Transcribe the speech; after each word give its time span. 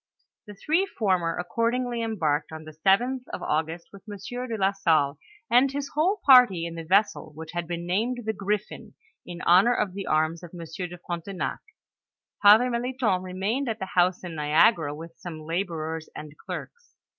The 0.47 0.55
three 0.55 0.87
former 0.87 1.37
a( 1.37 1.43
ordingly 1.55 2.01
embarked 2.01 2.51
on 2.51 2.63
the 2.63 2.71
7th 2.73 3.21
of 3.31 3.43
Au 3.43 3.61
gust, 3.61 3.89
with 3.93 4.01
Monaieur 4.07 4.47
de 4.47 4.57
la 4.57 4.71
Salle 4.71 5.19
and 5.47 5.71
his 5.71 5.89
whole 5.89 6.21
party 6.25 6.65
in 6.65 6.73
the 6.73 6.81
vessel, 6.83 7.31
which 7.35 7.51
had 7.51 7.67
been 7.67 7.85
named 7.85 8.21
the 8.25 8.33
Griffin 8.33 8.95
in 9.27 9.43
honor 9.43 9.75
of 9.75 9.93
the 9.93 10.07
arms 10.07 10.41
of 10.41 10.55
Monsieur 10.55 10.87
de 10.87 10.97
Frontenac. 10.97 11.59
Father 12.41 12.71
Melithon 12.71 13.21
remained 13.21 13.69
at 13.69 13.77
the 13.77 13.91
house 13.93 14.23
at 14.23 14.31
Niagara, 14.31 14.95
with 14.95 15.13
some 15.19 15.39
laborers 15.43 16.09
and 16.15 16.35
clerks. 16.35 16.95